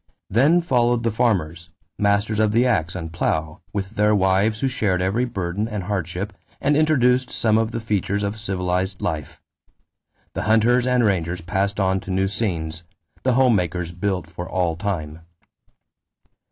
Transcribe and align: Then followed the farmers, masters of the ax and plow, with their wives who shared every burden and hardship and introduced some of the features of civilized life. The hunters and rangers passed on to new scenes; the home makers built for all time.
Then 0.31 0.61
followed 0.61 1.03
the 1.03 1.11
farmers, 1.11 1.69
masters 1.99 2.39
of 2.39 2.53
the 2.53 2.65
ax 2.65 2.95
and 2.95 3.13
plow, 3.13 3.61
with 3.71 3.91
their 3.91 4.15
wives 4.15 4.61
who 4.61 4.67
shared 4.67 4.99
every 4.99 5.25
burden 5.25 5.67
and 5.67 5.83
hardship 5.83 6.33
and 6.59 6.75
introduced 6.75 7.29
some 7.29 7.55
of 7.59 7.69
the 7.69 7.79
features 7.79 8.23
of 8.23 8.39
civilized 8.39 8.99
life. 8.99 9.43
The 10.33 10.41
hunters 10.49 10.87
and 10.87 11.03
rangers 11.03 11.41
passed 11.41 11.79
on 11.79 11.99
to 11.99 12.09
new 12.09 12.27
scenes; 12.27 12.81
the 13.21 13.33
home 13.33 13.55
makers 13.55 13.91
built 13.91 14.25
for 14.25 14.49
all 14.49 14.75
time. 14.75 15.19